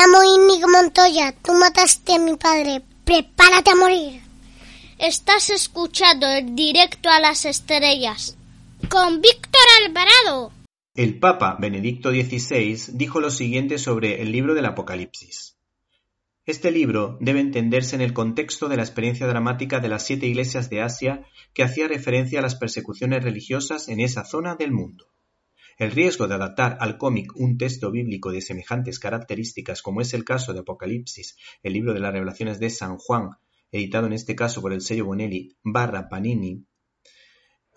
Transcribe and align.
llamo 0.00 0.22
Inigo 0.24 0.68
Montoya. 0.68 1.34
Tú 1.42 1.52
mataste 1.52 2.14
a 2.14 2.18
mi 2.18 2.36
padre. 2.36 2.82
Prepárate 3.04 3.70
a 3.70 3.74
morir. 3.74 4.20
Estás 4.98 5.50
escuchando 5.50 6.26
el 6.26 6.54
directo 6.54 7.10
a 7.10 7.20
las 7.20 7.44
estrellas 7.44 8.36
con 8.88 9.20
Víctor 9.20 9.60
Alvarado. 9.84 10.52
El 10.94 11.18
Papa 11.18 11.56
Benedicto 11.58 12.10
XVI 12.10 12.92
dijo 12.94 13.20
lo 13.20 13.30
siguiente 13.30 13.78
sobre 13.78 14.22
el 14.22 14.32
libro 14.32 14.54
del 14.54 14.66
Apocalipsis. 14.66 15.56
Este 16.46 16.70
libro 16.70 17.18
debe 17.20 17.40
entenderse 17.40 17.94
en 17.94 18.02
el 18.02 18.14
contexto 18.14 18.68
de 18.68 18.76
la 18.76 18.82
experiencia 18.82 19.26
dramática 19.26 19.80
de 19.80 19.88
las 19.88 20.04
siete 20.06 20.26
iglesias 20.26 20.70
de 20.70 20.80
Asia 20.80 21.24
que 21.52 21.62
hacía 21.62 21.88
referencia 21.88 22.38
a 22.38 22.42
las 22.42 22.56
persecuciones 22.56 23.22
religiosas 23.22 23.88
en 23.88 24.00
esa 24.00 24.24
zona 24.24 24.56
del 24.56 24.72
mundo. 24.72 25.10
El 25.80 25.92
riesgo 25.92 26.28
de 26.28 26.34
adaptar 26.34 26.76
al 26.78 26.98
cómic 26.98 27.32
un 27.36 27.56
texto 27.56 27.90
bíblico 27.90 28.30
de 28.30 28.42
semejantes 28.42 28.98
características 28.98 29.80
como 29.80 30.02
es 30.02 30.12
el 30.12 30.26
caso 30.26 30.52
de 30.52 30.58
Apocalipsis, 30.58 31.38
el 31.62 31.72
libro 31.72 31.94
de 31.94 32.00
las 32.00 32.12
revelaciones 32.12 32.60
de 32.60 32.68
San 32.68 32.98
Juan, 32.98 33.30
editado 33.72 34.06
en 34.06 34.12
este 34.12 34.36
caso 34.36 34.60
por 34.60 34.74
el 34.74 34.82
sello 34.82 35.06
Bonelli 35.06 35.56
barra 35.64 36.10
Panini, 36.10 36.66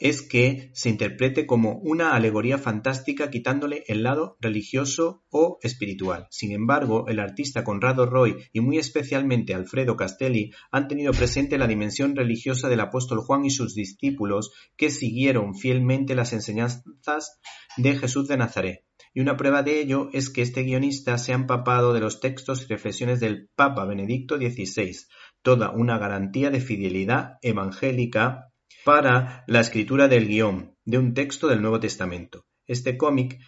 es 0.03 0.21
que 0.21 0.69
se 0.73 0.89
interprete 0.89 1.45
como 1.45 1.77
una 1.77 2.13
alegoría 2.13 2.57
fantástica 2.57 3.31
quitándole 3.31 3.85
el 3.87 4.03
lado 4.03 4.35
religioso 4.41 5.23
o 5.29 5.59
espiritual. 5.61 6.27
Sin 6.29 6.51
embargo, 6.51 7.05
el 7.07 7.21
artista 7.21 7.63
Conrado 7.63 8.05
Roy 8.05 8.35
y 8.51 8.59
muy 8.59 8.77
especialmente 8.79 9.53
Alfredo 9.53 9.95
Castelli 9.95 10.51
han 10.71 10.89
tenido 10.89 11.13
presente 11.13 11.57
la 11.57 11.67
dimensión 11.67 12.17
religiosa 12.17 12.67
del 12.67 12.81
apóstol 12.81 13.19
Juan 13.19 13.45
y 13.45 13.49
sus 13.49 13.75
discípulos 13.75 14.51
que 14.75 14.89
siguieron 14.89 15.55
fielmente 15.55 16.15
las 16.15 16.33
enseñanzas 16.33 17.39
de 17.77 17.95
Jesús 17.95 18.27
de 18.27 18.35
Nazaret. 18.35 18.83
Y 19.13 19.21
una 19.21 19.37
prueba 19.37 19.63
de 19.63 19.79
ello 19.79 20.09
es 20.11 20.29
que 20.29 20.41
este 20.41 20.63
guionista 20.63 21.17
se 21.17 21.31
ha 21.31 21.35
empapado 21.35 21.93
de 21.93 22.01
los 22.01 22.19
textos 22.19 22.63
y 22.63 22.65
reflexiones 22.65 23.21
del 23.21 23.47
Papa 23.55 23.85
Benedicto 23.85 24.35
XVI, 24.35 24.97
toda 25.41 25.71
una 25.71 25.97
garantía 25.97 26.49
de 26.49 26.59
fidelidad 26.59 27.37
evangélica 27.41 28.49
para 28.85 29.43
la 29.47 29.61
escritura 29.61 30.07
del 30.07 30.27
guion 30.27 30.75
de 30.85 30.97
un 30.97 31.13
texto 31.13 31.47
del 31.47 31.61
Nuevo 31.61 31.79
Testamento. 31.79 32.45
Este 32.65 32.97
cómic 32.97 33.39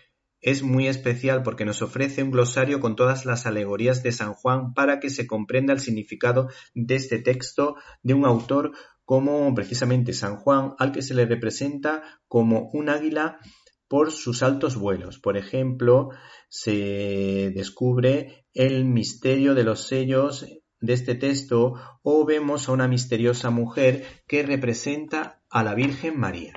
es 0.41 0.61
muy 0.61 0.87
especial 0.87 1.41
porque 1.41 1.65
nos 1.65 1.81
ofrece 1.81 2.21
un 2.21 2.31
glosario 2.31 2.79
con 2.79 2.95
todas 2.95 3.25
las 3.25 3.45
alegorías 3.45 4.03
de 4.03 4.11
San 4.11 4.33
Juan 4.33 4.73
para 4.73 4.99
que 4.99 5.09
se 5.09 5.25
comprenda 5.25 5.73
el 5.73 5.79
significado 5.79 6.49
de 6.73 6.95
este 6.95 7.19
texto 7.19 7.75
de 8.03 8.13
un 8.13 8.25
autor 8.25 8.73
como 9.05 9.53
precisamente 9.53 10.13
San 10.13 10.37
Juan, 10.37 10.73
al 10.77 10.91
que 10.91 11.01
se 11.01 11.13
le 11.13 11.25
representa 11.25 12.03
como 12.27 12.69
un 12.73 12.89
águila 12.89 13.39
por 13.87 14.11
sus 14.11 14.43
altos 14.43 14.75
vuelos. 14.75 15.19
Por 15.19 15.37
ejemplo, 15.37 16.09
se 16.49 17.51
descubre 17.55 18.45
el 18.53 18.85
misterio 18.85 19.53
de 19.53 19.63
los 19.63 19.87
sellos 19.87 20.45
de 20.85 20.93
este 20.93 21.15
texto 21.15 21.75
o 22.03 22.25
vemos 22.25 22.67
a 22.67 22.71
una 22.71 22.87
misteriosa 22.87 23.49
mujer 23.49 24.05
que 24.27 24.43
representa 24.43 25.41
a 25.49 25.63
la 25.63 25.73
Virgen 25.73 26.19
María. 26.19 26.53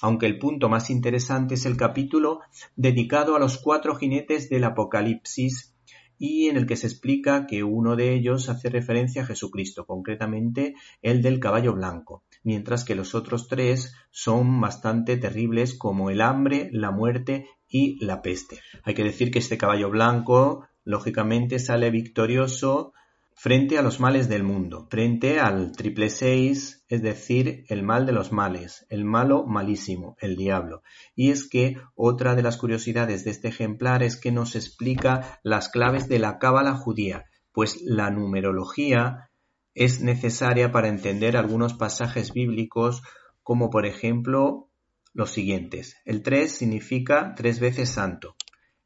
Aunque 0.00 0.26
el 0.26 0.38
punto 0.38 0.68
más 0.68 0.90
interesante 0.90 1.54
es 1.54 1.66
el 1.66 1.76
capítulo 1.76 2.40
dedicado 2.76 3.34
a 3.34 3.40
los 3.40 3.58
cuatro 3.58 3.96
jinetes 3.96 4.48
del 4.48 4.64
Apocalipsis 4.64 5.74
y 6.18 6.48
en 6.48 6.56
el 6.56 6.66
que 6.66 6.76
se 6.76 6.86
explica 6.86 7.46
que 7.46 7.62
uno 7.62 7.96
de 7.96 8.12
ellos 8.12 8.48
hace 8.48 8.68
referencia 8.68 9.22
a 9.22 9.26
Jesucristo, 9.26 9.86
concretamente 9.86 10.74
el 11.00 11.22
del 11.22 11.38
caballo 11.38 11.72
blanco, 11.74 12.24
mientras 12.42 12.84
que 12.84 12.96
los 12.96 13.14
otros 13.14 13.48
tres 13.48 13.94
son 14.10 14.60
bastante 14.60 15.16
terribles 15.16 15.74
como 15.74 16.10
el 16.10 16.20
hambre, 16.20 16.68
la 16.72 16.90
muerte 16.90 17.46
y 17.68 18.04
la 18.04 18.20
peste. 18.22 18.60
Hay 18.82 18.94
que 18.94 19.04
decir 19.04 19.30
que 19.30 19.38
este 19.38 19.58
caballo 19.58 19.90
blanco, 19.90 20.66
lógicamente, 20.84 21.58
sale 21.58 21.90
victorioso 21.90 22.92
frente 23.40 23.78
a 23.78 23.82
los 23.82 24.00
males 24.00 24.28
del 24.28 24.42
mundo, 24.42 24.88
frente 24.90 25.38
al 25.38 25.70
triple 25.70 26.10
seis, 26.10 26.84
es 26.88 27.02
decir, 27.02 27.64
el 27.68 27.84
mal 27.84 28.04
de 28.04 28.10
los 28.10 28.32
males, 28.32 28.84
el 28.88 29.04
malo 29.04 29.46
malísimo, 29.46 30.16
el 30.20 30.34
diablo. 30.34 30.82
Y 31.14 31.30
es 31.30 31.48
que 31.48 31.76
otra 31.94 32.34
de 32.34 32.42
las 32.42 32.56
curiosidades 32.56 33.24
de 33.24 33.30
este 33.30 33.46
ejemplar 33.46 34.02
es 34.02 34.16
que 34.16 34.32
nos 34.32 34.56
explica 34.56 35.38
las 35.44 35.68
claves 35.68 36.08
de 36.08 36.18
la 36.18 36.40
cábala 36.40 36.74
judía, 36.74 37.26
pues 37.52 37.80
la 37.80 38.10
numerología 38.10 39.30
es 39.72 40.00
necesaria 40.00 40.72
para 40.72 40.88
entender 40.88 41.36
algunos 41.36 41.74
pasajes 41.74 42.32
bíblicos, 42.32 43.02
como 43.44 43.70
por 43.70 43.86
ejemplo 43.86 44.68
los 45.14 45.30
siguientes. 45.30 45.96
El 46.04 46.24
3 46.24 46.50
significa 46.50 47.34
tres 47.36 47.60
veces 47.60 47.88
santo, 47.88 48.34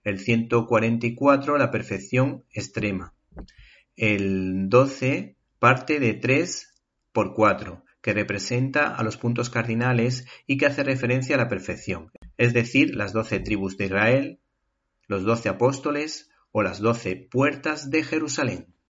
el 0.04 0.20
144 0.20 1.56
la 1.56 1.70
perfección 1.70 2.44
extrema, 2.50 3.14
el 3.96 4.68
doce 4.68 5.36
parte 5.58 6.00
de 6.00 6.14
tres 6.14 6.74
por 7.12 7.34
cuatro, 7.34 7.84
que 8.00 8.12
representa 8.12 8.94
a 8.94 9.02
los 9.04 9.16
puntos 9.16 9.48
cardinales 9.48 10.26
y 10.46 10.56
que 10.56 10.66
hace 10.66 10.82
referencia 10.82 11.36
a 11.36 11.38
la 11.38 11.48
perfección, 11.48 12.10
es 12.36 12.52
decir, 12.52 12.94
las 12.94 13.12
doce 13.12 13.38
tribus 13.38 13.76
de 13.76 13.86
Israel, 13.86 14.40
los 15.06 15.24
doce 15.24 15.48
apóstoles 15.48 16.30
o 16.50 16.62
las 16.62 16.80
doce 16.80 17.16
puertas 17.16 17.90
de 17.90 18.02
Jerusalén. 18.02 18.71